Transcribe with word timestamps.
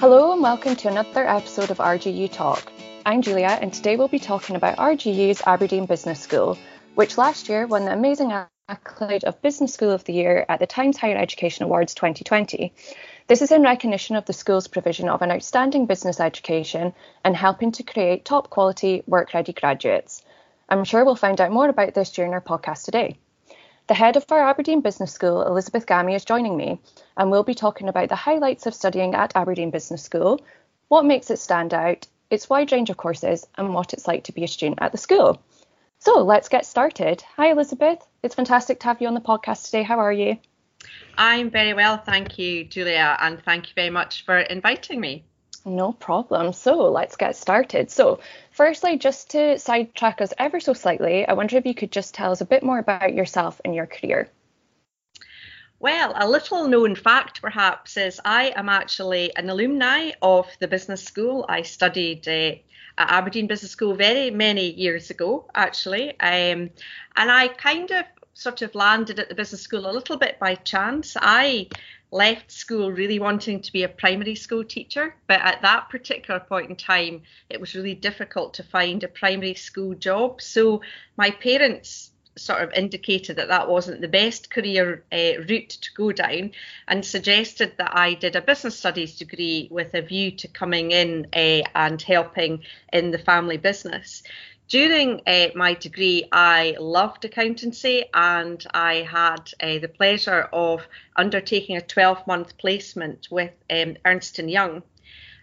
Hello 0.00 0.32
and 0.32 0.40
welcome 0.40 0.74
to 0.76 0.88
another 0.88 1.28
episode 1.28 1.70
of 1.70 1.76
RGU 1.76 2.32
Talk. 2.32 2.72
I'm 3.04 3.20
Julia 3.20 3.58
and 3.60 3.70
today 3.70 3.96
we'll 3.96 4.08
be 4.08 4.18
talking 4.18 4.56
about 4.56 4.78
RGU's 4.78 5.42
Aberdeen 5.44 5.84
Business 5.84 6.18
School, 6.18 6.56
which 6.94 7.18
last 7.18 7.50
year 7.50 7.66
won 7.66 7.84
the 7.84 7.92
amazing 7.92 8.32
accolade 8.66 9.24
of 9.24 9.42
Business 9.42 9.74
School 9.74 9.90
of 9.90 10.04
the 10.04 10.14
Year 10.14 10.46
at 10.48 10.58
the 10.58 10.66
Times 10.66 10.96
Higher 10.96 11.18
Education 11.18 11.66
Awards 11.66 11.92
2020. 11.92 12.72
This 13.26 13.42
is 13.42 13.52
in 13.52 13.62
recognition 13.62 14.16
of 14.16 14.24
the 14.24 14.32
school's 14.32 14.68
provision 14.68 15.10
of 15.10 15.20
an 15.20 15.30
outstanding 15.30 15.84
business 15.84 16.18
education 16.18 16.94
and 17.22 17.36
helping 17.36 17.72
to 17.72 17.82
create 17.82 18.24
top 18.24 18.48
quality, 18.48 19.02
work 19.06 19.34
ready 19.34 19.52
graduates. 19.52 20.22
I'm 20.66 20.84
sure 20.84 21.04
we'll 21.04 21.14
find 21.14 21.38
out 21.42 21.52
more 21.52 21.68
about 21.68 21.92
this 21.92 22.12
during 22.12 22.32
our 22.32 22.40
podcast 22.40 22.86
today. 22.86 23.18
The 23.90 23.94
head 23.94 24.16
of 24.16 24.30
our 24.30 24.48
Aberdeen 24.48 24.82
Business 24.82 25.12
School, 25.12 25.42
Elizabeth 25.42 25.84
Gammie, 25.84 26.14
is 26.14 26.24
joining 26.24 26.56
me, 26.56 26.80
and 27.16 27.28
we'll 27.28 27.42
be 27.42 27.56
talking 27.56 27.88
about 27.88 28.08
the 28.08 28.14
highlights 28.14 28.66
of 28.66 28.72
studying 28.72 29.16
at 29.16 29.34
Aberdeen 29.34 29.72
Business 29.72 30.00
School, 30.00 30.40
what 30.86 31.04
makes 31.04 31.28
it 31.28 31.40
stand 31.40 31.74
out, 31.74 32.06
its 32.30 32.48
wide 32.48 32.70
range 32.70 32.88
of 32.90 32.96
courses, 32.96 33.48
and 33.58 33.74
what 33.74 33.92
it's 33.92 34.06
like 34.06 34.22
to 34.22 34.32
be 34.32 34.44
a 34.44 34.46
student 34.46 34.78
at 34.80 34.92
the 34.92 34.96
school. 34.96 35.42
So 35.98 36.22
let's 36.22 36.48
get 36.48 36.66
started. 36.66 37.24
Hi, 37.34 37.50
Elizabeth. 37.50 37.98
It's 38.22 38.36
fantastic 38.36 38.78
to 38.78 38.86
have 38.86 39.00
you 39.00 39.08
on 39.08 39.14
the 39.14 39.20
podcast 39.20 39.64
today. 39.64 39.82
How 39.82 39.98
are 39.98 40.12
you? 40.12 40.38
I'm 41.18 41.50
very 41.50 41.74
well, 41.74 41.96
thank 41.96 42.38
you, 42.38 42.62
Julia, 42.62 43.16
and 43.18 43.42
thank 43.42 43.70
you 43.70 43.74
very 43.74 43.90
much 43.90 44.24
for 44.24 44.38
inviting 44.38 45.00
me. 45.00 45.24
No 45.64 45.92
problem. 45.92 46.52
So 46.52 46.90
let's 46.90 47.16
get 47.16 47.36
started. 47.36 47.90
So, 47.90 48.20
firstly, 48.50 48.98
just 48.98 49.30
to 49.30 49.58
sidetrack 49.58 50.20
us 50.20 50.32
ever 50.38 50.58
so 50.58 50.72
slightly, 50.72 51.26
I 51.26 51.34
wonder 51.34 51.56
if 51.56 51.66
you 51.66 51.74
could 51.74 51.92
just 51.92 52.14
tell 52.14 52.32
us 52.32 52.40
a 52.40 52.46
bit 52.46 52.62
more 52.62 52.78
about 52.78 53.14
yourself 53.14 53.60
and 53.64 53.74
your 53.74 53.86
career. 53.86 54.28
Well, 55.78 56.12
a 56.14 56.28
little 56.28 56.68
known 56.68 56.94
fact 56.94 57.40
perhaps 57.40 57.96
is 57.96 58.20
I 58.24 58.52
am 58.54 58.68
actually 58.68 59.34
an 59.36 59.48
alumni 59.48 60.12
of 60.20 60.46
the 60.60 60.68
business 60.68 61.02
school. 61.02 61.46
I 61.48 61.62
studied 61.62 62.28
uh, 62.28 62.56
at 62.98 63.10
Aberdeen 63.10 63.46
Business 63.46 63.72
School 63.72 63.94
very 63.94 64.30
many 64.30 64.70
years 64.70 65.08
ago, 65.08 65.46
actually. 65.54 66.10
Um, 66.20 66.70
and 67.16 67.30
I 67.30 67.48
kind 67.48 67.90
of 67.90 68.04
sort 68.34 68.62
of 68.62 68.74
landed 68.74 69.18
at 69.18 69.28
the 69.28 69.34
business 69.34 69.62
school 69.62 69.88
a 69.88 69.92
little 69.92 70.16
bit 70.16 70.38
by 70.38 70.54
chance. 70.54 71.16
I 71.18 71.68
left 72.10 72.50
school 72.50 72.90
really 72.90 73.18
wanting 73.18 73.60
to 73.62 73.72
be 73.72 73.84
a 73.84 73.88
primary 73.88 74.34
school 74.34 74.64
teacher, 74.64 75.14
but 75.26 75.40
at 75.40 75.62
that 75.62 75.88
particular 75.88 76.40
point 76.40 76.70
in 76.70 76.76
time, 76.76 77.22
it 77.48 77.60
was 77.60 77.74
really 77.74 77.94
difficult 77.94 78.54
to 78.54 78.62
find 78.62 79.04
a 79.04 79.08
primary 79.08 79.54
school 79.54 79.94
job. 79.94 80.40
So 80.40 80.82
my 81.16 81.30
parents 81.30 82.10
sort 82.36 82.62
of 82.62 82.72
indicated 82.72 83.36
that 83.36 83.48
that 83.48 83.68
wasn't 83.68 84.00
the 84.00 84.08
best 84.08 84.50
career 84.50 85.04
uh, 85.12 85.42
route 85.48 85.68
to 85.68 85.90
go 85.94 86.12
down 86.12 86.52
and 86.88 87.04
suggested 87.04 87.72
that 87.76 87.96
I 87.96 88.14
did 88.14 88.36
a 88.36 88.40
business 88.40 88.78
studies 88.78 89.16
degree 89.16 89.68
with 89.70 89.94
a 89.94 90.02
view 90.02 90.30
to 90.32 90.48
coming 90.48 90.92
in 90.92 91.26
uh, 91.32 91.62
and 91.74 92.00
helping 92.00 92.62
in 92.92 93.10
the 93.10 93.18
family 93.18 93.56
business 93.56 94.22
during 94.70 95.20
uh, 95.26 95.48
my 95.56 95.74
degree, 95.74 96.28
I 96.30 96.76
loved 96.78 97.24
accountancy 97.24 98.04
and 98.14 98.64
I 98.72 99.02
had 99.02 99.52
uh, 99.60 99.80
the 99.80 99.88
pleasure 99.88 100.48
of 100.52 100.86
undertaking 101.16 101.76
a 101.76 101.80
12 101.80 102.24
month 102.28 102.56
placement 102.56 103.26
with 103.32 103.50
um, 103.68 103.96
Ernst 104.04 104.38
& 104.38 104.38
Young. 104.38 104.84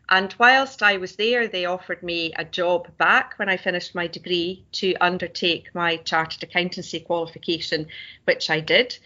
And 0.10 0.34
whilst 0.40 0.82
I 0.82 0.96
was 0.96 1.18
there, 1.18 1.50
they 1.50 1.66
offered 1.66 2.02
me 2.02 2.32
a 2.38 2.46
job 2.46 2.88
back 2.98 3.34
when 3.36 3.50
I 3.50 3.58
finished 3.58 3.94
my 3.94 4.08
degree 4.08 4.64
to 4.72 4.96
undertake 5.02 5.76
my 5.76 5.98
chartered 5.98 6.44
accountancy 6.44 7.02
qualification, 7.02 7.88
which 8.24 8.50
I 8.50 8.62
did. 8.62 8.98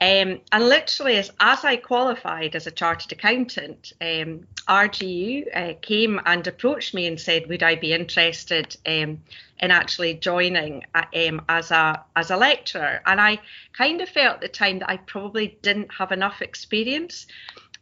Um, 0.00 0.40
and 0.52 0.68
literally, 0.68 1.16
as, 1.16 1.32
as 1.40 1.64
I 1.64 1.76
qualified 1.76 2.54
as 2.54 2.68
a 2.68 2.70
chartered 2.70 3.10
accountant, 3.10 3.92
um, 4.00 4.46
RGU 4.68 5.46
uh, 5.52 5.74
came 5.82 6.20
and 6.24 6.46
approached 6.46 6.94
me 6.94 7.06
and 7.08 7.20
said, 7.20 7.48
"Would 7.48 7.64
I 7.64 7.74
be 7.74 7.92
interested 7.92 8.76
um, 8.86 9.20
in 9.58 9.70
actually 9.72 10.14
joining 10.14 10.84
uh, 10.94 11.04
um, 11.16 11.42
as 11.48 11.72
a 11.72 12.04
as 12.14 12.30
a 12.30 12.36
lecturer?" 12.36 13.02
And 13.06 13.20
I 13.20 13.40
kind 13.72 14.00
of 14.00 14.08
felt 14.08 14.36
at 14.36 14.40
the 14.40 14.48
time 14.48 14.78
that 14.78 14.90
I 14.90 14.98
probably 14.98 15.58
didn't 15.62 15.92
have 15.94 16.12
enough 16.12 16.42
experience, 16.42 17.26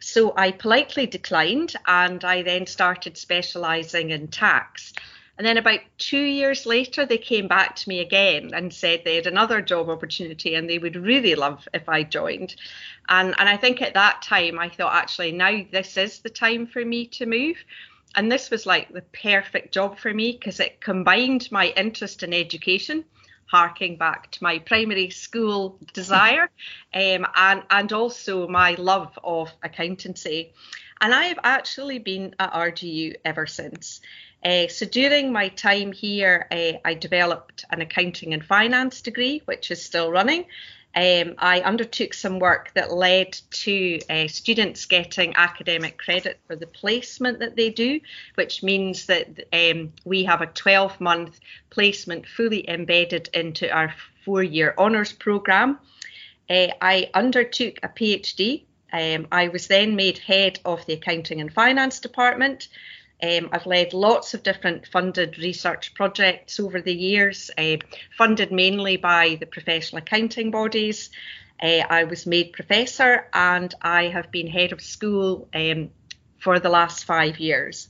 so 0.01 0.33
I 0.39 0.53
politely 0.53 1.07
declined, 1.07 1.77
and 1.87 2.25
I 2.25 2.41
then 2.41 2.67
started 2.67 3.19
specialising 3.19 4.09
in 4.09 4.29
tax. 4.29 4.95
And 5.39 5.47
then 5.47 5.59
about 5.59 5.81
two 5.99 6.23
years 6.23 6.65
later, 6.65 7.05
they 7.05 7.19
came 7.19 7.47
back 7.47 7.77
to 7.77 7.89
me 7.89 8.01
again 8.01 8.53
and 8.55 8.73
said 8.73 9.03
they 9.05 9.17
had 9.17 9.27
another 9.27 9.61
job 9.61 9.91
opportunity 9.91 10.55
and 10.55 10.69
they 10.69 10.79
would 10.79 10.97
really 10.97 11.35
love 11.35 11.69
if 11.75 11.89
I 11.89 12.05
joined. 12.05 12.57
And, 13.09 13.35
and 13.39 13.49
I 13.49 13.57
think 13.59 13.83
at 13.83 13.95
that 13.95 14.23
time, 14.23 14.59
I 14.59 14.71
thought 14.71 14.95
actually 14.95 15.33
now 15.33 15.63
this 15.71 15.97
is 15.99 16.21
the 16.21 16.31
time 16.31 16.67
for 16.67 16.85
me 16.85 17.07
to 17.09 17.27
move. 17.27 17.57
And 18.15 18.33
this 18.33 18.51
was 18.51 18.65
like 18.65 18.91
the 18.91 19.03
perfect 19.03 19.75
job 19.75 19.99
for 19.99 20.13
me 20.15 20.33
because 20.33 20.59
it 20.59 20.81
combined 20.81 21.53
my 21.53 21.67
interest 21.77 22.23
in 22.23 22.33
education 22.33 23.05
harking 23.47 23.97
back 23.97 24.31
to 24.33 24.43
my 24.43 24.59
primary 24.59 25.11
school 25.11 25.79
desire 25.93 26.51
um, 26.95 27.27
and, 27.35 27.63
and 27.71 27.93
also 27.93 28.49
my 28.49 28.75
love 28.75 29.19
of 29.23 29.51
accountancy. 29.63 30.53
And 31.01 31.15
I 31.15 31.25
have 31.25 31.39
actually 31.45 31.99
been 31.99 32.35
at 32.39 32.53
RGU 32.53 33.17
ever 33.25 33.47
since. 33.47 34.01
Uh, 34.45 34.69
so 34.69 34.87
during 34.87 35.33
my 35.33 35.49
time 35.49 35.93
here, 35.93 36.47
uh, 36.51 36.73
I 36.85 36.95
developed 36.95 37.65
an 37.71 37.81
accounting 37.81 38.33
and 38.33 38.45
finance 38.45 39.01
degree, 39.03 39.43
which 39.45 39.71
is 39.71 39.83
still 39.83 40.11
running. 40.11 40.47
Um, 40.97 41.35
I 41.37 41.61
undertook 41.61 42.15
some 42.15 42.39
work 42.39 42.71
that 42.73 42.91
led 42.91 43.39
to 43.51 44.01
uh, 44.09 44.29
students 44.29 44.87
getting 44.87 45.37
academic 45.37 45.99
credit 45.99 46.41
for 46.47 46.57
the 46.57 46.67
placement 46.67 47.39
that 47.41 47.55
they 47.55 47.69
do, 47.69 48.01
which 48.37 48.63
means 48.63 49.05
that 49.05 49.47
um, 49.53 49.93
we 50.07 50.25
have 50.25 50.41
a 50.41 50.47
12 50.47 50.99
month 50.99 51.39
placement 51.69 52.27
fully 52.27 52.67
embedded 52.69 53.29
into 53.35 53.71
our 53.71 53.95
four 54.25 54.43
year 54.43 54.75
honours 54.79 55.13
programme. 55.13 55.79
Uh, 56.49 56.69
I 56.81 57.11
undertook 57.13 57.77
a 57.83 57.89
PhD. 57.89 58.65
Um, 58.91 59.27
I 59.31 59.49
was 59.49 59.67
then 59.67 59.97
made 59.97 60.17
head 60.17 60.61
of 60.65 60.87
the 60.87 60.95
accounting 60.95 61.43
and 61.43 61.53
finance 61.53 62.01
department. 62.01 62.69
Um, 63.23 63.49
I've 63.53 63.67
led 63.67 63.95
lots 63.95 64.35
of 64.35 64.43
different 64.43 64.87
funded 64.87 65.39
research 65.39 65.95
projects 65.95 66.61
over 66.61 66.81
the 66.81 66.95
years, 66.95 67.51
uh, 67.57 67.77
funded 68.17 68.53
mainly 68.53 68.97
by 68.97 69.37
the 69.41 69.47
professional 69.47 70.03
accounting 70.03 70.51
bodies. 70.51 71.11
Uh, 71.63 71.83
I 71.89 72.05
was 72.05 72.27
made 72.27 72.53
professor 72.53 73.29
and 73.33 73.75
I 73.81 74.09
have 74.09 74.31
been 74.31 74.47
head 74.47 74.73
of 74.73 74.83
school 74.83 75.49
um, 75.55 75.91
for 76.39 76.61
the 76.61 76.69
last 76.69 77.05
five 77.05 77.39
years. 77.39 77.89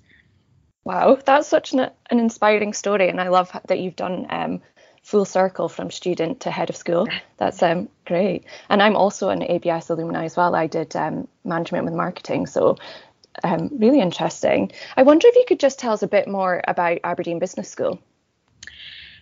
Wow, 0.84 1.18
that's 1.24 1.48
such 1.48 1.72
an, 1.72 1.90
an 2.10 2.20
inspiring 2.20 2.72
story, 2.72 3.08
and 3.08 3.20
I 3.20 3.26
love 3.26 3.50
that 3.66 3.80
you've 3.80 3.96
done 3.96 4.26
um, 4.30 4.62
full 5.02 5.24
circle 5.24 5.68
from 5.68 5.90
student 5.90 6.40
to 6.40 6.50
head 6.50 6.70
of 6.70 6.76
school. 6.76 7.08
That's 7.38 7.62
um, 7.62 7.88
great. 8.04 8.44
And 8.68 8.82
I'm 8.82 8.96
also 8.96 9.28
an 9.30 9.42
ABS 9.42 9.90
alumni 9.90 10.24
as 10.24 10.36
well. 10.36 10.54
I 10.54 10.66
did 10.66 10.94
um, 10.96 11.28
management 11.44 11.84
with 11.84 11.94
marketing, 11.94 12.46
so 12.46 12.76
um, 13.44 13.70
really 13.72 14.00
interesting. 14.00 14.72
I 14.96 15.02
wonder 15.02 15.28
if 15.28 15.36
you 15.36 15.44
could 15.46 15.60
just 15.60 15.78
tell 15.78 15.92
us 15.92 16.02
a 16.02 16.08
bit 16.08 16.28
more 16.28 16.62
about 16.66 16.98
Aberdeen 17.04 17.38
Business 17.38 17.68
School. 17.68 18.00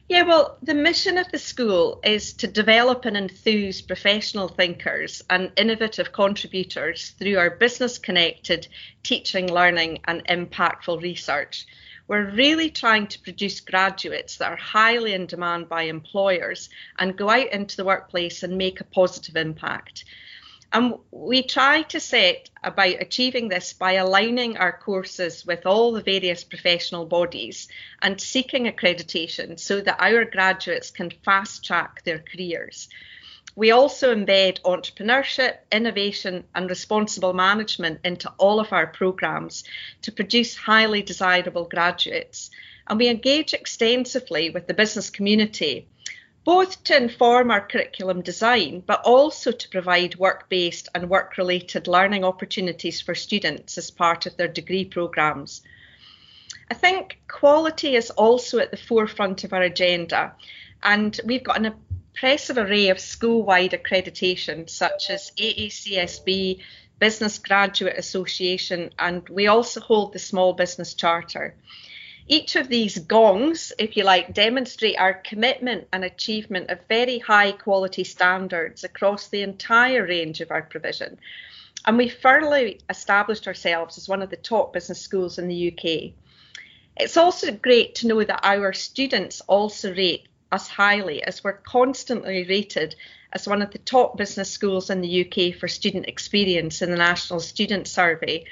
Yeah, 0.06 0.24
well, 0.24 0.58
the 0.62 0.74
mission 0.74 1.16
of 1.16 1.30
the 1.32 1.38
school 1.38 2.00
is 2.04 2.34
to 2.34 2.46
develop 2.46 3.06
and 3.06 3.16
enthuse 3.16 3.80
professional 3.80 4.48
thinkers 4.48 5.22
and 5.30 5.50
innovative 5.56 6.12
contributors 6.12 7.10
through 7.18 7.38
our 7.38 7.48
business 7.48 7.98
connected 7.98 8.68
teaching, 9.02 9.50
learning, 9.50 10.00
and 10.04 10.22
impactful 10.26 11.00
research. 11.00 11.66
We're 12.06 12.30
really 12.30 12.68
trying 12.68 13.06
to 13.08 13.20
produce 13.20 13.60
graduates 13.60 14.36
that 14.36 14.52
are 14.52 14.56
highly 14.56 15.14
in 15.14 15.24
demand 15.24 15.70
by 15.70 15.84
employers 15.84 16.68
and 16.98 17.16
go 17.16 17.30
out 17.30 17.50
into 17.50 17.78
the 17.78 17.84
workplace 17.86 18.42
and 18.42 18.58
make 18.58 18.82
a 18.82 18.84
positive 18.84 19.36
impact. 19.36 20.04
And 20.74 20.96
we 21.12 21.44
try 21.44 21.82
to 21.82 22.00
set 22.00 22.50
about 22.64 23.00
achieving 23.00 23.46
this 23.46 23.72
by 23.72 23.92
aligning 23.92 24.56
our 24.56 24.76
courses 24.76 25.46
with 25.46 25.66
all 25.66 25.92
the 25.92 26.02
various 26.02 26.42
professional 26.42 27.06
bodies 27.06 27.68
and 28.02 28.20
seeking 28.20 28.64
accreditation 28.64 29.60
so 29.60 29.80
that 29.80 30.00
our 30.00 30.24
graduates 30.24 30.90
can 30.90 31.12
fast 31.24 31.64
track 31.64 32.02
their 32.02 32.18
careers. 32.18 32.88
We 33.54 33.70
also 33.70 34.12
embed 34.12 34.62
entrepreneurship, 34.62 35.58
innovation, 35.70 36.42
and 36.56 36.68
responsible 36.68 37.34
management 37.34 38.00
into 38.02 38.32
all 38.36 38.58
of 38.58 38.72
our 38.72 38.88
programs 38.88 39.62
to 40.02 40.10
produce 40.10 40.56
highly 40.56 41.02
desirable 41.02 41.66
graduates. 41.66 42.50
And 42.88 42.98
we 42.98 43.06
engage 43.06 43.54
extensively 43.54 44.50
with 44.50 44.66
the 44.66 44.74
business 44.74 45.10
community 45.10 45.86
both 46.44 46.84
to 46.84 46.96
inform 46.96 47.50
our 47.50 47.66
curriculum 47.66 48.20
design, 48.20 48.82
but 48.86 49.00
also 49.04 49.50
to 49.50 49.68
provide 49.70 50.16
work 50.16 50.48
based 50.48 50.88
and 50.94 51.08
work 51.08 51.38
related 51.38 51.88
learning 51.88 52.24
opportunities 52.24 53.00
for 53.00 53.14
students 53.14 53.78
as 53.78 53.90
part 53.90 54.26
of 54.26 54.36
their 54.36 54.48
degree 54.48 54.84
programmes. 54.84 55.62
I 56.70 56.74
think 56.74 57.20
quality 57.28 57.96
is 57.96 58.10
also 58.10 58.58
at 58.58 58.70
the 58.70 58.76
forefront 58.76 59.44
of 59.44 59.52
our 59.52 59.62
agenda, 59.62 60.34
and 60.82 61.18
we've 61.24 61.44
got 61.44 61.58
an 61.58 61.74
impressive 62.14 62.58
array 62.58 62.90
of 62.90 63.00
school 63.00 63.42
wide 63.42 63.72
accreditation 63.72 64.68
such 64.68 65.10
as 65.10 65.32
AACSB, 65.38 66.60
Business 66.98 67.38
Graduate 67.38 67.98
Association, 67.98 68.90
and 68.98 69.28
we 69.28 69.46
also 69.46 69.80
hold 69.80 70.12
the 70.12 70.18
Small 70.18 70.52
Business 70.52 70.94
Charter. 70.94 71.56
Each 72.26 72.56
of 72.56 72.68
these 72.68 72.98
gongs, 72.98 73.72
if 73.78 73.96
you 73.96 74.04
like, 74.04 74.32
demonstrate 74.32 74.98
our 74.98 75.12
commitment 75.12 75.88
and 75.92 76.04
achievement 76.04 76.70
of 76.70 76.78
very 76.88 77.18
high 77.18 77.52
quality 77.52 78.04
standards 78.04 78.82
across 78.82 79.28
the 79.28 79.42
entire 79.42 80.06
range 80.06 80.40
of 80.40 80.50
our 80.50 80.62
provision. 80.62 81.18
And 81.84 81.98
we 81.98 82.08
firmly 82.08 82.80
established 82.88 83.46
ourselves 83.46 83.98
as 83.98 84.08
one 84.08 84.22
of 84.22 84.30
the 84.30 84.36
top 84.36 84.72
business 84.72 85.00
schools 85.00 85.38
in 85.38 85.48
the 85.48 85.68
UK. 85.70 86.12
It's 86.96 87.18
also 87.18 87.52
great 87.52 87.96
to 87.96 88.06
know 88.06 88.24
that 88.24 88.40
our 88.42 88.72
students 88.72 89.42
also 89.42 89.92
rate 89.94 90.26
us 90.50 90.68
highly 90.68 91.22
as 91.22 91.44
we're 91.44 91.52
constantly 91.52 92.46
rated 92.48 92.94
as 93.32 93.48
one 93.48 93.60
of 93.60 93.72
the 93.72 93.78
top 93.78 94.16
business 94.16 94.50
schools 94.50 94.88
in 94.88 95.00
the 95.02 95.26
UK 95.26 95.58
for 95.58 95.68
student 95.68 96.06
experience 96.06 96.80
in 96.80 96.90
the 96.90 96.96
National 96.96 97.40
Student 97.40 97.88
Survey. 97.88 98.44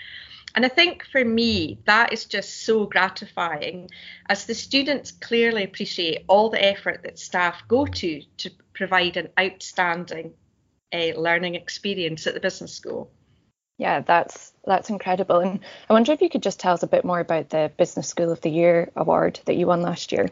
And 0.54 0.64
I 0.64 0.68
think 0.68 1.04
for 1.10 1.24
me, 1.24 1.78
that 1.86 2.12
is 2.12 2.26
just 2.26 2.64
so 2.64 2.84
gratifying 2.86 3.90
as 4.28 4.44
the 4.44 4.54
students 4.54 5.10
clearly 5.10 5.64
appreciate 5.64 6.24
all 6.28 6.50
the 6.50 6.62
effort 6.62 7.02
that 7.04 7.18
staff 7.18 7.62
go 7.68 7.86
to 7.86 8.22
to 8.38 8.50
provide 8.74 9.16
an 9.16 9.28
outstanding 9.38 10.34
uh, 10.92 11.12
learning 11.16 11.54
experience 11.54 12.26
at 12.26 12.34
the 12.34 12.40
business 12.40 12.74
school. 12.74 13.10
Yeah, 13.78 14.00
that's 14.00 14.52
that's 14.64 14.90
incredible. 14.90 15.40
And 15.40 15.60
I 15.88 15.92
wonder 15.94 16.12
if 16.12 16.20
you 16.20 16.28
could 16.28 16.42
just 16.42 16.60
tell 16.60 16.74
us 16.74 16.82
a 16.82 16.86
bit 16.86 17.04
more 17.04 17.20
about 17.20 17.48
the 17.48 17.72
Business 17.76 18.08
School 18.08 18.30
of 18.30 18.40
the 18.42 18.50
Year 18.50 18.92
award 18.94 19.40
that 19.46 19.56
you 19.56 19.66
won 19.66 19.82
last 19.82 20.12
year. 20.12 20.28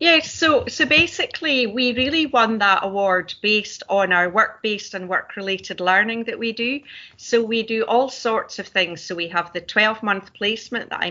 Yeah, 0.00 0.20
so 0.20 0.66
so 0.66 0.86
basically 0.86 1.66
we 1.66 1.92
really 1.92 2.26
won 2.26 2.58
that 2.58 2.84
award 2.84 3.34
based 3.42 3.82
on 3.88 4.12
our 4.12 4.30
work-based 4.30 4.94
and 4.94 5.08
work-related 5.08 5.80
learning 5.80 6.24
that 6.24 6.38
we 6.38 6.52
do. 6.52 6.80
So 7.16 7.42
we 7.42 7.64
do 7.64 7.82
all 7.82 8.08
sorts 8.08 8.60
of 8.60 8.68
things. 8.68 9.02
So 9.02 9.16
we 9.16 9.28
have 9.28 9.52
the 9.52 9.60
12-month 9.60 10.34
placement 10.34 10.90
that 10.90 11.00
I 11.02 11.10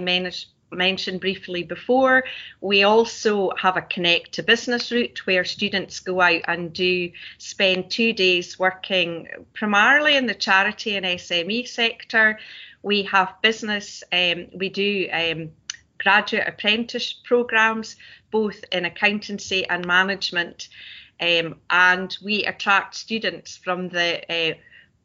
mentioned 0.71 1.19
briefly 1.19 1.63
before. 1.63 2.23
We 2.61 2.83
also 2.83 3.51
have 3.57 3.75
a 3.75 3.81
connect 3.81 4.33
to 4.33 4.43
business 4.43 4.91
route 4.91 5.25
where 5.25 5.43
students 5.43 5.99
go 5.99 6.21
out 6.21 6.41
and 6.47 6.71
do 6.71 7.11
spend 7.37 7.91
two 7.91 8.13
days 8.13 8.57
working 8.57 9.27
primarily 9.53 10.15
in 10.15 10.27
the 10.27 10.33
charity 10.33 10.95
and 10.95 11.05
SME 11.05 11.67
sector. 11.67 12.39
We 12.83 13.03
have 13.03 13.41
business, 13.41 14.03
um, 14.13 14.47
we 14.53 14.69
do 14.69 15.09
um, 15.11 15.51
graduate 15.97 16.47
apprentice 16.47 17.13
programs, 17.13 17.95
both 18.31 18.63
in 18.71 18.85
accountancy 18.85 19.65
and 19.67 19.85
management. 19.85 20.69
Um, 21.19 21.55
and 21.69 22.15
we 22.23 22.43
attract 22.43 22.95
students 22.95 23.57
from 23.57 23.89
the 23.89 24.21
uh, 24.31 24.55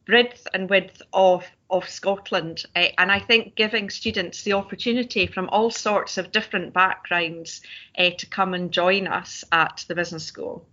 breadth 0.05 0.47
and 0.53 0.69
width 0.69 1.01
of, 1.13 1.47
of 1.71 1.89
Scotland. 1.89 2.65
Uh, 2.77 2.89
and 2.99 3.11
I 3.11 3.21
think 3.21 3.55
giving 3.55 3.89
students 3.91 4.43
the 4.43 4.53
opportunity 4.55 5.27
from 5.27 5.49
all 5.49 5.71
sorts 5.71 6.19
of 6.19 6.33
different 6.33 6.73
backgrounds 6.73 7.63
uh, 7.97 8.11
to 8.19 8.27
come 8.27 8.55
and 8.55 8.73
join 8.73 9.07
us 9.07 9.45
at 9.53 9.85
the 9.89 9.95
business 9.95 10.25
school. 10.25 10.67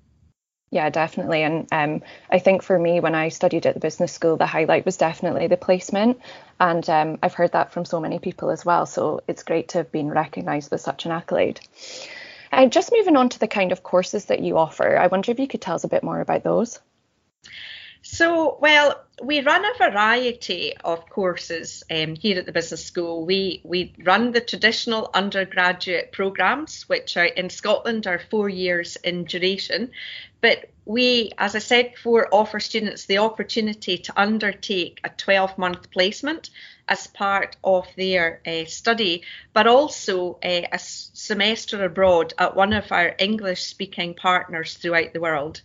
Yeah, 0.71 0.89
definitely. 0.89 1.41
And 1.41 1.67
um, 1.71 2.03
I 2.29 2.37
think 2.37 2.61
for 2.61 2.77
me, 2.77 2.99
when 2.99 3.15
I 3.15 3.29
studied 3.29 3.65
at 3.65 3.73
the 3.73 3.79
business 3.79 4.13
school, 4.13 4.37
the 4.37 4.45
highlight 4.45 4.85
was 4.85 4.97
definitely 4.97 5.47
the 5.47 5.57
placement. 5.57 6.19
And 6.59 6.87
um, 6.89 7.19
I've 7.23 7.33
heard 7.33 7.53
that 7.53 7.73
from 7.73 7.85
so 7.85 7.99
many 7.99 8.19
people 8.19 8.51
as 8.51 8.63
well. 8.63 8.85
So 8.85 9.21
it's 9.27 9.43
great 9.43 9.69
to 9.69 9.79
have 9.79 9.91
been 9.91 10.09
recognised 10.09 10.69
with 10.69 10.81
such 10.81 11.05
an 11.05 11.11
accolade. 11.11 11.59
And 12.51 12.71
just 12.71 12.91
moving 12.91 13.15
on 13.15 13.29
to 13.29 13.39
the 13.39 13.47
kind 13.47 13.71
of 13.71 13.81
courses 13.81 14.25
that 14.25 14.41
you 14.41 14.57
offer, 14.57 14.97
I 14.97 15.07
wonder 15.07 15.31
if 15.31 15.39
you 15.39 15.47
could 15.47 15.61
tell 15.61 15.75
us 15.75 15.83
a 15.83 15.89
bit 15.89 16.03
more 16.03 16.19
about 16.19 16.43
those. 16.43 16.79
So, 18.01 18.57
well, 18.61 19.03
we 19.21 19.41
run 19.41 19.65
a 19.65 19.77
variety 19.77 20.73
of 20.77 21.09
courses 21.09 21.83
um, 21.91 22.15
here 22.15 22.39
at 22.39 22.45
the 22.45 22.53
business 22.53 22.85
school. 22.85 23.25
We 23.25 23.61
we 23.65 23.93
run 24.03 24.31
the 24.31 24.39
traditional 24.39 25.09
undergraduate 25.13 26.13
programs, 26.13 26.87
which 26.87 27.17
are 27.17 27.25
in 27.25 27.49
Scotland 27.49 28.07
are 28.07 28.21
four 28.31 28.47
years 28.47 28.95
in 28.95 29.25
duration, 29.25 29.91
but 30.41 30.69
we, 30.85 31.31
as 31.37 31.55
I 31.55 31.59
said 31.59 31.91
before, 31.91 32.27
offer 32.31 32.59
students 32.59 33.05
the 33.05 33.19
opportunity 33.19 33.97
to 33.97 34.19
undertake 34.19 34.99
a 35.03 35.09
12-month 35.09 35.91
placement 35.91 36.49
as 36.87 37.05
part 37.07 37.57
of 37.63 37.87
their 37.95 38.41
uh, 38.47 38.65
study, 38.65 39.23
but 39.53 39.67
also 39.67 40.39
uh, 40.43 40.61
a 40.71 40.79
semester 40.79 41.83
abroad 41.83 42.33
at 42.39 42.55
one 42.55 42.73
of 42.73 42.91
our 42.91 43.15
English-speaking 43.19 44.15
partners 44.15 44.73
throughout 44.75 45.13
the 45.13 45.21
world. 45.21 45.61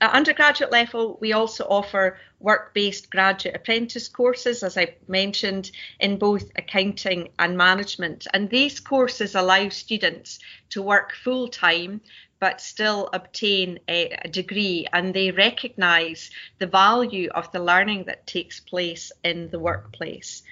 At 0.00 0.12
undergraduate 0.12 0.70
level, 0.70 1.18
we 1.20 1.32
also 1.32 1.64
offer 1.64 2.18
work 2.40 2.74
based 2.74 3.10
graduate 3.10 3.56
apprentice 3.56 4.08
courses, 4.08 4.62
as 4.62 4.76
I 4.76 4.96
mentioned, 5.08 5.70
in 5.98 6.18
both 6.18 6.50
accounting 6.56 7.30
and 7.38 7.56
management. 7.56 8.26
And 8.34 8.50
these 8.50 8.80
courses 8.80 9.34
allow 9.34 9.68
students 9.70 10.40
to 10.70 10.82
work 10.82 11.14
full 11.14 11.48
time 11.48 12.00
but 12.40 12.60
still 12.60 13.08
obtain 13.12 13.78
a, 13.88 14.10
a, 14.10 14.28
degree 14.28 14.86
and 14.92 15.14
they 15.14 15.30
recognise 15.30 16.30
the 16.58 16.66
value 16.66 17.28
of 17.34 17.50
the 17.52 17.60
learning 17.60 18.04
that 18.04 18.26
takes 18.26 18.60
place 18.60 19.12
in 19.22 19.48
the 19.50 19.58
workplace. 19.58 20.42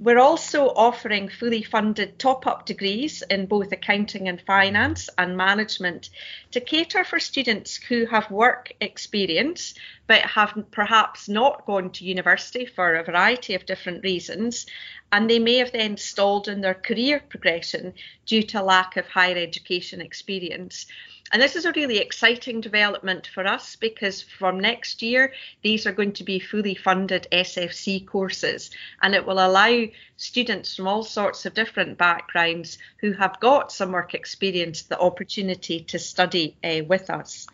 We're 0.00 0.20
also 0.20 0.68
offering 0.68 1.28
fully 1.28 1.64
funded 1.64 2.20
top 2.20 2.46
up 2.46 2.66
degrees 2.66 3.22
in 3.30 3.46
both 3.46 3.72
accounting 3.72 4.28
and 4.28 4.40
finance 4.40 5.10
and 5.18 5.36
management 5.36 6.10
to 6.52 6.60
cater 6.60 7.02
for 7.02 7.18
students 7.18 7.76
who 7.76 8.06
have 8.06 8.30
work 8.30 8.72
experience 8.80 9.74
but 10.08 10.22
have 10.22 10.54
perhaps 10.72 11.28
not 11.28 11.64
gone 11.66 11.90
to 11.90 12.04
university 12.04 12.66
for 12.66 12.96
a 12.96 13.04
variety 13.04 13.54
of 13.54 13.66
different 13.66 14.02
reasons. 14.02 14.66
And 15.12 15.30
they 15.30 15.38
may 15.38 15.58
have 15.58 15.70
then 15.70 15.96
stalled 15.96 16.48
in 16.48 16.60
their 16.60 16.74
career 16.74 17.22
progression 17.28 17.94
due 18.26 18.42
to 18.44 18.62
lack 18.62 18.96
of 18.96 19.06
higher 19.06 19.36
education 19.36 20.00
experience. 20.00 20.86
And 21.30 21.42
this 21.42 21.56
is 21.56 21.66
a 21.66 21.72
really 21.72 21.98
exciting 21.98 22.62
development 22.62 23.26
for 23.26 23.46
us 23.46 23.76
because 23.76 24.22
from 24.22 24.60
next 24.60 25.02
year, 25.02 25.34
these 25.62 25.86
are 25.86 25.92
going 25.92 26.12
to 26.14 26.24
be 26.24 26.38
fully 26.38 26.74
funded 26.74 27.26
SFC 27.30 28.06
courses 28.06 28.70
and 29.02 29.14
it 29.14 29.26
will 29.26 29.38
allow 29.38 29.84
students 30.16 30.74
from 30.74 30.88
all 30.88 31.02
sorts 31.02 31.44
of 31.44 31.52
different 31.52 31.98
backgrounds 31.98 32.78
who 33.00 33.12
have 33.12 33.38
got 33.40 33.70
some 33.70 33.92
work 33.92 34.14
experience 34.14 34.82
the 34.82 34.98
opportunity 34.98 35.80
to 35.80 35.98
study 35.98 36.56
uh, 36.64 36.82
with 36.88 37.10
us. 37.10 37.46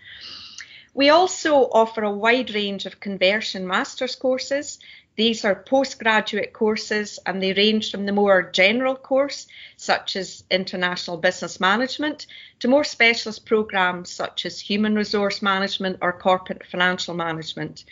We 0.95 1.11
also 1.11 1.69
offer 1.73 2.03
a 2.03 2.11
wide 2.11 2.55
range 2.55 2.87
of 2.87 3.01
conversion 3.01 3.67
master's 3.67 4.15
courses 4.15 4.79
these 5.17 5.45
are 5.45 5.55
postgraduate 5.55 6.53
courses 6.53 7.21
and 7.25 7.41
they 7.41 7.53
range 7.53 7.93
from 7.93 8.05
the 8.05 8.13
more 8.13 8.43
general 8.43 8.97
course, 8.97 9.47
such 9.77 10.17
as 10.17 10.43
international 10.51 11.19
business 11.19 11.61
management, 11.61 12.27
to 12.59 12.69
more 12.69 12.83
specialist 12.83 13.47
programs 13.47 14.11
such 14.11 14.45
as 14.45 14.59
human 14.59 14.97
resource 14.97 15.41
management 15.41 15.99
or 16.03 16.13
corporate 16.13 16.67
financial 16.67 17.15
management. 17.15 17.85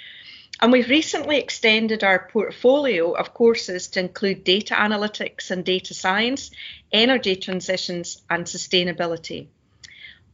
And 0.61 0.73
we've 0.73 0.89
recently 0.89 1.39
extended 1.39 2.03
our 2.03 2.29
portfolio 2.29 3.13
of 3.13 3.35
courses 3.35 3.87
to 3.89 4.01
include 4.01 4.43
data 4.43 4.75
analytics 4.75 5.53
and 5.53 5.65
data 5.65 5.95
science, 5.95 6.51
energy 6.91 7.37
transitions, 7.37 8.21
and 8.31 8.47
sustainability. 8.47 9.47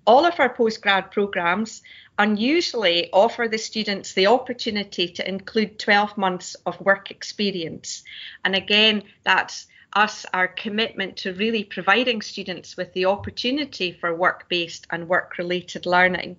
All 0.06 0.25
of 0.25 0.40
our 0.40 0.54
postgrad 0.54 1.10
programs 1.10 1.82
unusually 2.18 3.08
offer 3.12 3.46
the 3.48 3.58
students 3.58 4.12
the 4.12 4.26
opportunity 4.26 5.08
to 5.08 5.28
include 5.28 5.78
12 5.78 6.18
months 6.18 6.56
of 6.66 6.80
work 6.80 7.10
experience. 7.10 8.02
And 8.44 8.56
again, 8.56 9.04
that's 9.22 9.68
us, 9.92 10.26
our 10.34 10.48
commitment 10.48 11.16
to 11.18 11.32
really 11.32 11.64
providing 11.64 12.20
students 12.20 12.76
with 12.76 12.92
the 12.92 13.06
opportunity 13.06 13.92
for 13.92 14.14
work 14.14 14.48
based 14.48 14.87
and 14.90 15.08
work 15.08 15.38
related 15.38 15.87
learning. 15.87 16.37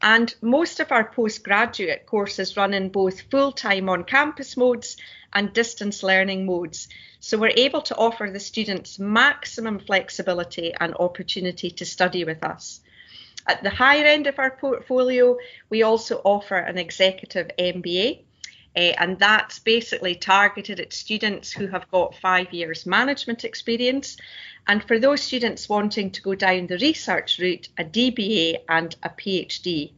And 0.00 0.34
most 0.42 0.80
of 0.80 0.90
our 0.90 1.04
postgraduate 1.04 2.06
courses 2.06 2.56
run 2.56 2.74
in 2.74 2.88
both 2.88 3.20
full 3.30 3.52
time 3.52 3.88
on 3.88 4.04
campus 4.04 4.56
modes 4.56 4.96
and 5.32 5.52
distance 5.52 6.02
learning 6.02 6.44
modes. 6.44 6.88
So 7.20 7.38
we're 7.38 7.52
able 7.56 7.82
to 7.82 7.96
offer 7.96 8.28
the 8.28 8.40
students 8.40 8.98
maximum 8.98 9.78
flexibility 9.78 10.74
and 10.74 10.94
opportunity 10.94 11.70
to 11.70 11.84
study 11.84 12.24
with 12.24 12.42
us. 12.42 12.80
At 13.46 13.62
the 13.62 13.70
higher 13.70 14.04
end 14.04 14.26
of 14.26 14.38
our 14.38 14.50
portfolio, 14.50 15.36
we 15.68 15.82
also 15.82 16.20
offer 16.24 16.56
an 16.56 16.78
executive 16.78 17.50
MBA. 17.58 18.22
Uh, 18.74 18.94
and 18.98 19.18
that's 19.18 19.58
basically 19.58 20.14
targeted 20.14 20.80
at 20.80 20.92
students 20.92 21.52
who 21.52 21.66
have 21.66 21.90
got 21.90 22.16
five 22.16 22.52
years 22.52 22.86
management 22.86 23.44
experience. 23.44 24.16
And 24.66 24.82
for 24.82 24.98
those 24.98 25.20
students 25.20 25.68
wanting 25.68 26.10
to 26.12 26.22
go 26.22 26.34
down 26.34 26.68
the 26.68 26.78
research 26.78 27.38
route, 27.38 27.68
a 27.76 27.84
DBA 27.84 28.58
and 28.68 28.96
a 29.02 29.10
PhD. 29.10 29.92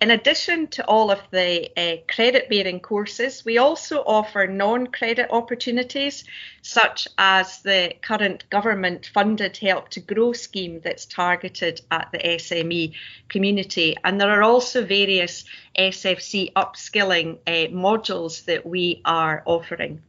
In 0.00 0.12
addition 0.12 0.68
to 0.68 0.86
all 0.86 1.10
of 1.10 1.20
the 1.32 1.70
uh, 1.76 1.96
credit 2.06 2.48
bearing 2.48 2.78
courses, 2.78 3.44
we 3.44 3.58
also 3.58 3.98
offer 4.06 4.46
non 4.46 4.86
credit 4.86 5.28
opportunities, 5.30 6.24
such 6.62 7.08
as 7.18 7.62
the 7.62 7.94
current 8.00 8.48
government 8.48 9.10
funded 9.12 9.56
Help 9.56 9.88
to 9.90 10.00
Grow 10.00 10.32
scheme 10.32 10.80
that's 10.84 11.04
targeted 11.06 11.80
at 11.90 12.10
the 12.12 12.18
SME 12.18 12.94
community. 13.28 13.96
And 14.04 14.20
there 14.20 14.30
are 14.30 14.44
also 14.44 14.84
various 14.84 15.44
SFC 15.76 16.52
upskilling 16.52 17.38
uh, 17.46 17.72
modules 17.74 18.44
that 18.44 18.64
we 18.64 19.02
are 19.04 19.42
offering. 19.46 20.02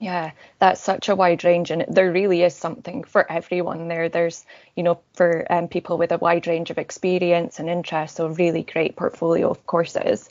Yeah, 0.00 0.32
that's 0.58 0.80
such 0.80 1.08
a 1.08 1.14
wide 1.14 1.44
range, 1.44 1.70
and 1.70 1.84
there 1.88 2.12
really 2.12 2.42
is 2.42 2.54
something 2.54 3.04
for 3.04 3.30
everyone 3.30 3.88
there. 3.88 4.08
There's, 4.08 4.44
you 4.76 4.82
know, 4.82 5.00
for 5.14 5.46
um, 5.50 5.68
people 5.68 5.98
with 5.98 6.12
a 6.12 6.18
wide 6.18 6.46
range 6.46 6.70
of 6.70 6.78
experience 6.78 7.58
and 7.58 7.70
interest, 7.70 8.16
so 8.16 8.28
really 8.28 8.62
great 8.62 8.96
portfolio 8.96 9.50
of 9.50 9.66
courses. 9.66 10.28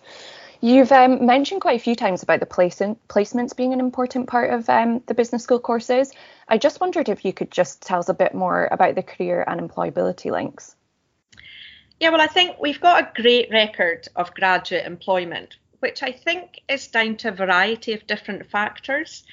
You've 0.60 0.92
um, 0.92 1.26
mentioned 1.26 1.62
quite 1.62 1.80
a 1.80 1.84
few 1.84 1.96
times 1.96 2.24
about 2.24 2.40
the 2.40 2.46
placing, 2.46 2.98
placements 3.10 3.56
being 3.56 3.74
an 3.74 3.82
important 3.82 4.28
part 4.28 4.54
of 4.54 4.70
um, 4.70 5.02
the 5.08 5.14
business 5.14 5.44
school 5.44 5.60
courses. 5.60 6.12
I 6.48 6.58
just 6.58 6.80
wondered 6.80 7.10
if 7.10 7.26
you 7.26 7.34
could 7.34 7.52
just 7.52 7.82
tell 7.82 8.00
us 8.00 8.08
a 8.10 8.14
bit 8.14 8.34
more 8.34 8.70
about 8.72 8.96
the 8.96 9.04
career 9.04 9.44
and 9.46 9.60
employability 9.60 10.32
links. 10.32 10.76
Yeah, 12.00 12.10
well, 12.10 12.22
I 12.22 12.28
think 12.28 12.58
we've 12.62 12.80
got 12.80 13.04
a 13.04 13.22
great 13.22 13.50
record 13.52 14.08
of 14.16 14.34
graduate 14.34 14.86
employment, 14.86 15.58
which 15.80 16.02
I 16.04 16.12
think 16.12 16.62
is 16.70 16.88
down 16.88 17.18
to 17.18 17.30
a 17.30 17.32
variety 17.32 17.94
of 17.94 18.08
different 18.08 18.50
factors. 18.50 19.26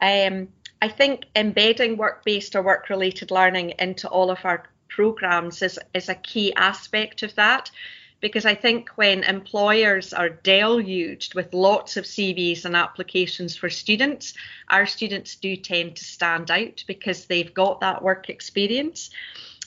Um, 0.00 0.48
I 0.80 0.88
think 0.88 1.26
embedding 1.34 1.96
work 1.96 2.24
based 2.24 2.54
or 2.54 2.62
work 2.62 2.88
related 2.88 3.30
learning 3.30 3.74
into 3.78 4.08
all 4.08 4.30
of 4.30 4.44
our 4.44 4.64
programs 4.88 5.62
is, 5.62 5.78
is 5.92 6.08
a 6.08 6.14
key 6.14 6.52
aspect 6.54 7.22
of 7.22 7.34
that 7.34 7.70
because 8.20 8.44
I 8.44 8.54
think 8.54 8.90
when 8.96 9.22
employers 9.22 10.12
are 10.12 10.28
deluged 10.28 11.34
with 11.34 11.54
lots 11.54 11.96
of 11.96 12.04
CVs 12.04 12.64
and 12.64 12.74
applications 12.74 13.56
for 13.56 13.70
students, 13.70 14.34
our 14.68 14.86
students 14.86 15.36
do 15.36 15.56
tend 15.56 15.96
to 15.96 16.04
stand 16.04 16.50
out 16.50 16.82
because 16.86 17.26
they've 17.26 17.54
got 17.54 17.80
that 17.80 18.02
work 18.02 18.28
experience. 18.28 19.10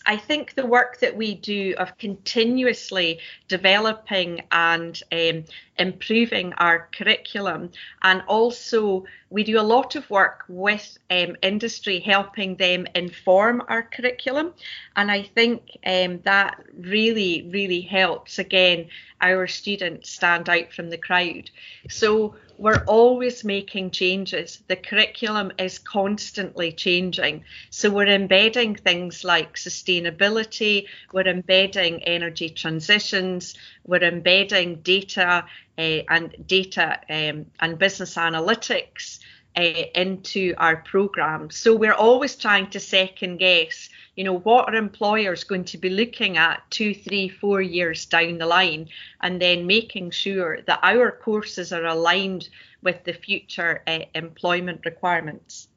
I 0.06 0.18
think 0.18 0.56
the 0.56 0.66
work 0.66 1.00
that 1.00 1.16
we 1.16 1.36
do 1.36 1.76
of 1.78 1.98
continuously 1.98 3.20
developing 3.48 4.42
and 4.52 5.02
um, 5.12 5.46
improving 5.78 6.54
our 6.54 6.88
curriculum, 6.92 7.72
and 8.02 8.24
also 8.28 9.06
we 9.30 9.44
do 9.44 9.60
a 9.60 9.62
lot 9.62 9.96
of 9.96 10.10
work 10.10 10.44
with 10.48 10.98
um, 11.10 11.36
industry, 11.42 12.00
helping 12.00 12.56
them 12.56 12.88
inform 12.96 13.64
our 13.68 13.84
curriculum, 13.84 14.54
and 14.96 15.12
I 15.12 15.24
think 15.24 15.78
um, 15.86 16.20
that 16.24 16.64
really, 16.78 17.48
really 17.52 17.82
helps 17.82 18.40
again 18.40 18.88
our 19.22 19.48
students 19.48 20.10
stand 20.10 20.50
out 20.50 20.74
from 20.74 20.90
the 20.90 20.98
crowd. 20.98 21.50
So 21.90 22.36
we're 22.62 22.84
always 22.86 23.44
making 23.44 23.90
changes. 23.90 24.62
The 24.68 24.76
curriculum 24.76 25.52
is 25.58 25.80
constantly 25.80 26.72
changing. 26.72 27.44
So 27.72 27.90
we're 27.90 28.06
embedding 28.06 28.76
things 28.76 29.24
like 29.24 29.56
sustainability, 29.56 30.86
we're 31.12 31.28
embedding 31.28 32.04
energy 32.04 32.50
transitions, 32.50 33.56
we're 33.84 34.04
embedding 34.04 34.76
data 34.82 35.46
uh, 35.76 35.82
and 35.82 36.36
data 36.46 37.00
um, 37.10 37.48
and 37.60 37.80
business 37.80 38.14
analytics 38.14 39.18
uh, 39.56 39.84
into 39.96 40.54
our 40.58 40.78
program. 40.78 41.50
So 41.50 41.76
we're 41.76 41.94
always 41.94 42.36
trying 42.36 42.70
to 42.72 42.80
second 42.80 43.38
guess 43.38 43.90
you 44.16 44.24
know 44.24 44.38
what 44.40 44.70
are 44.70 44.76
employers 44.76 45.44
going 45.44 45.64
to 45.64 45.78
be 45.78 45.90
looking 45.90 46.38
at 46.38 46.62
two 46.70 46.94
three 46.94 47.30
four 47.30 47.62
years 47.62 48.06
down 48.06 48.38
the 48.38 48.46
line 48.46 48.90
and 49.22 49.42
then 49.42 49.68
making 49.68 50.12
sure 50.12 50.62
that 50.68 50.80
our 50.84 51.12
courses 51.12 51.72
are 51.72 51.86
aligned 51.86 52.50
with 52.84 53.04
the 53.04 53.14
future 53.14 53.82
uh, 53.88 54.00
employment 54.14 54.82
requirements 54.86 55.68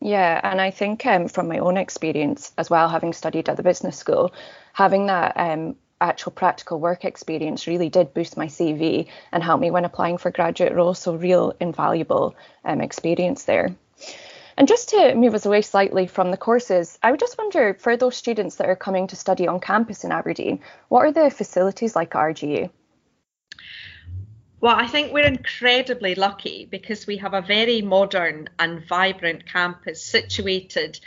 yeah 0.00 0.40
and 0.44 0.60
i 0.60 0.70
think 0.70 1.04
um, 1.06 1.28
from 1.28 1.48
my 1.48 1.58
own 1.58 1.76
experience 1.76 2.52
as 2.58 2.70
well 2.70 2.88
having 2.88 3.12
studied 3.12 3.48
at 3.48 3.56
the 3.56 3.62
business 3.62 3.96
school 3.96 4.32
having 4.72 5.06
that 5.06 5.32
um, 5.36 5.74
actual 6.00 6.32
practical 6.32 6.80
work 6.80 7.04
experience 7.04 7.66
really 7.66 7.88
did 7.88 8.14
boost 8.14 8.36
my 8.36 8.46
CV 8.46 9.08
and 9.32 9.42
help 9.42 9.60
me 9.60 9.70
when 9.70 9.84
applying 9.84 10.18
for 10.18 10.30
graduate 10.30 10.74
roles. 10.74 10.98
So, 10.98 11.14
real 11.14 11.54
invaluable 11.60 12.34
um, 12.64 12.80
experience 12.80 13.44
there. 13.44 13.74
And 14.56 14.68
just 14.68 14.90
to 14.90 15.14
move 15.14 15.34
us 15.34 15.46
away 15.46 15.62
slightly 15.62 16.06
from 16.06 16.30
the 16.30 16.36
courses, 16.36 16.98
I 17.02 17.10
would 17.10 17.20
just 17.20 17.38
wonder 17.38 17.74
for 17.74 17.96
those 17.96 18.16
students 18.16 18.56
that 18.56 18.68
are 18.68 18.76
coming 18.76 19.06
to 19.06 19.16
study 19.16 19.48
on 19.48 19.60
campus 19.60 20.04
in 20.04 20.12
Aberdeen, 20.12 20.60
what 20.88 21.06
are 21.06 21.12
the 21.12 21.30
facilities 21.30 21.96
like 21.96 22.14
at 22.14 22.20
RGU? 22.20 22.70
Well, 24.60 24.76
I 24.76 24.86
think 24.86 25.12
we're 25.12 25.24
incredibly 25.24 26.14
lucky 26.14 26.66
because 26.70 27.06
we 27.06 27.16
have 27.16 27.32
a 27.32 27.40
very 27.40 27.80
modern 27.80 28.50
and 28.58 28.86
vibrant 28.86 29.46
campus 29.46 30.04
situated 30.04 31.00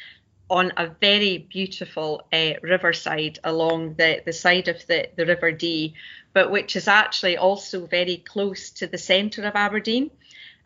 on 0.53 0.71
a 0.77 0.85
very 1.01 1.39
beautiful 1.39 2.27
uh, 2.31 2.51
riverside 2.61 3.39
along 3.43 3.95
the, 3.95 4.21
the 4.23 4.31
side 4.31 4.67
of 4.67 4.85
the, 4.85 5.09
the 5.17 5.25
River 5.25 5.51
Dee, 5.51 5.95
but 6.31 6.51
which 6.51 6.75
is 6.75 6.87
actually 6.87 7.37
also 7.37 7.87
very 7.87 8.17
close 8.17 8.69
to 8.69 8.85
the 8.85 8.99
centre 8.99 9.43
of 9.45 9.55
Aberdeen. 9.55 10.11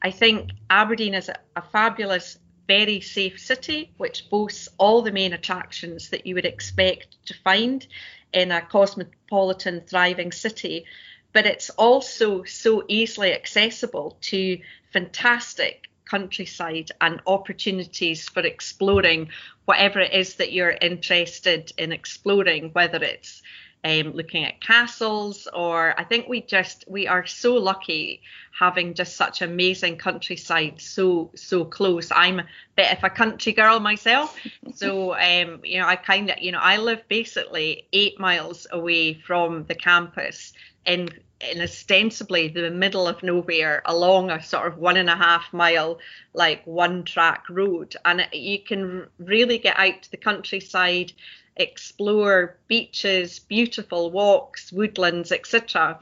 I 0.01 0.11
think 0.11 0.51
Aberdeen 0.69 1.13
is 1.13 1.29
a, 1.29 1.35
a 1.55 1.61
fabulous 1.61 2.37
very 2.67 2.99
safe 2.99 3.39
city, 3.39 3.93
which 3.95 4.29
boasts 4.29 4.67
all 4.77 5.03
the 5.03 5.13
main 5.13 5.31
attractions 5.31 6.09
that 6.09 6.25
you 6.25 6.35
would 6.35 6.45
expect 6.45 7.15
to 7.27 7.33
find 7.33 7.87
in 8.33 8.51
a 8.51 8.61
cosmopolitan, 8.61 9.79
thriving 9.87 10.33
city. 10.33 10.83
But 11.31 11.45
it's 11.45 11.69
also 11.69 12.43
so 12.43 12.83
easily 12.89 13.31
accessible 13.31 14.17
to 14.23 14.59
fantastic 14.91 15.87
countryside 16.09 16.91
and 17.01 17.21
opportunities 17.27 18.27
for 18.27 18.41
exploring 18.41 19.29
whatever 19.65 19.99
it 19.99 20.13
is 20.13 20.35
that 20.35 20.51
you're 20.51 20.77
interested 20.81 21.71
in 21.77 21.91
exploring, 21.91 22.69
whether 22.73 23.03
it's 23.03 23.41
um, 23.83 24.11
looking 24.13 24.43
at 24.43 24.59
castles 24.59 25.47
or 25.53 25.97
I 25.97 26.03
think 26.03 26.27
we 26.27 26.41
just 26.41 26.83
we 26.87 27.07
are 27.07 27.25
so 27.25 27.55
lucky 27.55 28.21
having 28.57 28.95
just 28.95 29.15
such 29.15 29.41
amazing 29.41 29.97
countryside 29.97 30.81
so 30.81 31.31
so 31.35 31.63
close. 31.63 32.11
I'm 32.11 32.39
a 32.39 32.45
bit 32.75 32.91
of 32.91 33.03
a 33.03 33.09
country 33.09 33.53
girl 33.53 33.79
myself, 33.79 34.37
so 34.73 35.13
um, 35.13 35.61
you 35.63 35.79
know 35.79 35.87
I 35.87 35.95
kind 35.95 36.29
of 36.29 36.39
you 36.39 36.51
know 36.51 36.59
I 36.59 36.77
live 36.77 37.07
basically 37.07 37.87
eight 37.93 38.19
miles 38.19 38.67
away 38.71 39.13
from 39.13 39.65
the 39.65 39.75
campus 39.75 40.53
in 40.85 41.09
in 41.39 41.61
ostensibly 41.61 42.47
the 42.47 42.71
middle 42.71 43.07
of 43.07 43.21
nowhere 43.21 43.81
along 43.85 44.31
a 44.31 44.41
sort 44.41 44.67
of 44.67 44.77
one 44.77 44.97
and 44.97 45.09
a 45.09 45.15
half 45.15 45.53
mile 45.53 45.99
like 46.33 46.65
one 46.65 47.03
track 47.03 47.43
road 47.49 47.95
and 48.05 48.27
you 48.33 48.59
can 48.59 49.07
really 49.19 49.57
get 49.57 49.77
out 49.77 50.01
to 50.01 50.11
the 50.11 50.17
countryside 50.17 51.11
explore 51.57 52.57
beaches, 52.67 53.39
beautiful 53.39 54.11
walks, 54.11 54.71
woodlands, 54.71 55.31
etc. 55.31 55.99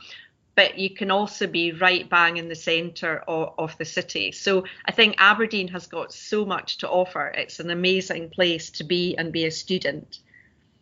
But 0.55 0.77
you 0.77 0.89
can 0.89 1.11
also 1.11 1.47
be 1.47 1.71
right 1.71 2.09
bang 2.09 2.37
in 2.37 2.47
the 2.47 2.55
centre 2.55 3.23
of, 3.27 3.53
of, 3.57 3.77
the 3.77 3.85
city. 3.85 4.31
So 4.31 4.65
I 4.85 4.91
think 4.91 5.15
Aberdeen 5.17 5.67
has 5.69 5.87
got 5.87 6.13
so 6.13 6.45
much 6.45 6.77
to 6.79 6.89
offer. 6.89 7.27
It's 7.27 7.59
an 7.59 7.69
amazing 7.69 8.29
place 8.29 8.69
to 8.71 8.83
be 8.83 9.15
and 9.17 9.33
be 9.33 9.45
a 9.45 9.51
student. 9.51 10.19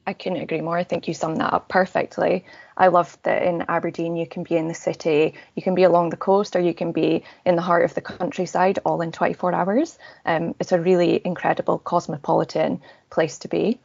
I 0.06 0.14
couldn't 0.14 0.42
agree 0.42 0.62
more. 0.62 0.78
I 0.78 0.84
think 0.84 1.08
you 1.08 1.14
summed 1.14 1.38
that 1.38 1.54
up 1.54 1.70
perfectly. 1.70 2.46
I 2.76 2.88
love 2.88 3.18
that 3.24 3.44
in 3.44 3.64
Aberdeen 3.70 4.16
you 4.16 4.28
can 4.28 4.44
be 4.44 4.58
in 4.58 4.68
the 4.68 4.74
city, 4.74 5.36
you 5.56 5.62
can 5.62 5.76
be 5.76 5.84
along 5.84 6.10
the 6.10 6.18
coast, 6.18 6.56
or 6.56 6.60
you 6.60 6.74
can 6.74 6.92
be 6.92 7.24
in 7.46 7.56
the 7.56 7.62
heart 7.62 7.86
of 7.86 7.94
the 7.94 8.02
countryside 8.02 8.80
all 8.86 9.02
in 9.02 9.12
24 9.12 9.54
hours. 9.54 9.98
Um, 10.26 10.56
it's 10.60 10.72
a 10.72 10.82
really 10.82 11.22
incredible 11.24 11.80
cosmopolitan 11.80 12.82
place 13.10 13.38
to 13.40 13.48
be. 13.48 13.80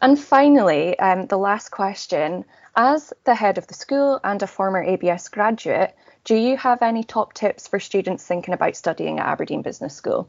And 0.00 0.18
finally, 0.18 0.98
um, 0.98 1.26
the 1.26 1.38
last 1.38 1.70
question 1.70 2.44
as 2.76 3.12
the 3.24 3.34
head 3.34 3.58
of 3.58 3.66
the 3.66 3.74
school 3.74 4.20
and 4.24 4.42
a 4.42 4.46
former 4.46 4.82
ABS 4.82 5.28
graduate, 5.28 5.94
do 6.24 6.34
you 6.34 6.56
have 6.56 6.82
any 6.82 7.04
top 7.04 7.34
tips 7.34 7.68
for 7.68 7.78
students 7.78 8.24
thinking 8.26 8.54
about 8.54 8.76
studying 8.76 9.18
at 9.18 9.26
Aberdeen 9.26 9.62
Business 9.62 9.94
School? 9.94 10.28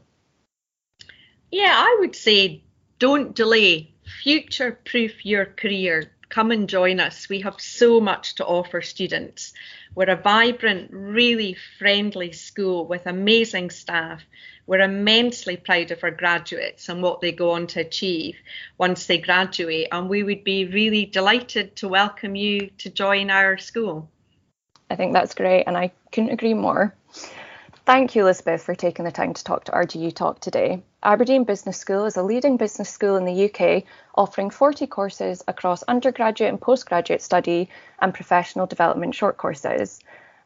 Yeah, 1.50 1.72
I 1.74 1.96
would 2.00 2.14
say 2.14 2.62
don't 2.98 3.34
delay. 3.34 3.92
Future 4.22 4.78
proof 4.84 5.24
your 5.24 5.46
career. 5.46 6.10
Come 6.28 6.50
and 6.50 6.68
join 6.68 7.00
us. 7.00 7.28
We 7.28 7.40
have 7.40 7.60
so 7.60 8.00
much 8.00 8.36
to 8.36 8.44
offer 8.44 8.82
students. 8.82 9.52
We're 9.94 10.10
a 10.10 10.16
vibrant, 10.16 10.90
really 10.92 11.56
friendly 11.78 12.32
school 12.32 12.86
with 12.86 13.06
amazing 13.06 13.70
staff 13.70 14.22
we're 14.66 14.80
immensely 14.80 15.56
proud 15.56 15.92
of 15.92 16.02
our 16.02 16.10
graduates 16.10 16.88
and 16.88 17.00
what 17.00 17.20
they 17.20 17.30
go 17.30 17.52
on 17.52 17.68
to 17.68 17.80
achieve 17.80 18.36
once 18.78 19.06
they 19.06 19.18
graduate, 19.18 19.88
and 19.92 20.08
we 20.08 20.24
would 20.24 20.42
be 20.42 20.64
really 20.64 21.04
delighted 21.04 21.76
to 21.76 21.88
welcome 21.88 22.34
you 22.34 22.70
to 22.78 22.90
join 22.90 23.30
our 23.30 23.58
school. 23.58 24.10
I 24.90 24.96
think 24.96 25.12
that's 25.12 25.34
great, 25.34 25.64
and 25.64 25.76
I 25.76 25.92
couldn't 26.10 26.30
agree 26.30 26.54
more. 26.54 26.94
Thank 27.86 28.16
you, 28.16 28.22
Elizabeth, 28.22 28.64
for 28.64 28.74
taking 28.74 29.04
the 29.04 29.12
time 29.12 29.32
to 29.32 29.44
talk 29.44 29.62
to 29.66 29.70
RGU 29.70 30.12
Talk 30.12 30.40
today. 30.40 30.82
Aberdeen 31.04 31.44
Business 31.44 31.78
School 31.78 32.04
is 32.06 32.16
a 32.16 32.22
leading 32.24 32.56
business 32.56 32.90
school 32.90 33.14
in 33.14 33.24
the 33.24 33.44
UK, 33.44 33.84
offering 34.16 34.50
40 34.50 34.88
courses 34.88 35.44
across 35.46 35.84
undergraduate 35.84 36.50
and 36.50 36.60
postgraduate 36.60 37.22
study 37.22 37.68
and 38.00 38.12
professional 38.12 38.66
development 38.66 39.14
short 39.14 39.36
courses. 39.36 40.00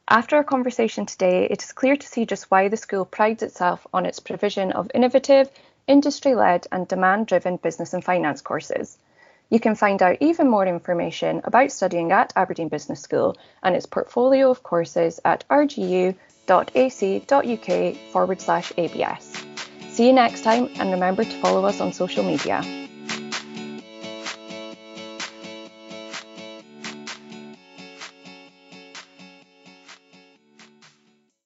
After 0.06 0.36
our 0.36 0.44
conversation 0.44 1.06
today, 1.06 1.48
it 1.50 1.62
is 1.62 1.72
clear 1.72 1.96
to 1.96 2.06
see 2.06 2.26
just 2.26 2.50
why 2.50 2.68
the 2.68 2.76
school 2.76 3.06
prides 3.06 3.42
itself 3.42 3.86
on 3.94 4.04
its 4.04 4.20
provision 4.20 4.70
of 4.72 4.90
innovative, 4.92 5.48
industry 5.86 6.34
led, 6.34 6.66
and 6.70 6.86
demand 6.86 7.26
driven 7.26 7.56
business 7.56 7.94
and 7.94 8.04
finance 8.04 8.42
courses. 8.42 8.98
You 9.48 9.60
can 9.60 9.76
find 9.76 10.02
out 10.02 10.18
even 10.20 10.50
more 10.50 10.66
information 10.66 11.40
about 11.44 11.72
studying 11.72 12.12
at 12.12 12.34
Aberdeen 12.36 12.68
Business 12.68 13.00
School 13.00 13.38
and 13.62 13.74
its 13.74 13.86
portfolio 13.86 14.50
of 14.50 14.62
courses 14.62 15.20
at 15.24 15.44
rgu.ac.uk 16.50 17.96
forward 18.12 18.40
slash 18.40 18.72
ABS. 18.76 19.44
See 19.90 20.06
you 20.06 20.12
next 20.12 20.42
time 20.42 20.68
and 20.76 20.90
remember 20.90 21.24
to 21.24 21.40
follow 21.40 21.64
us 21.64 21.80
on 21.80 21.92
social 21.92 22.24
media. 22.24 22.62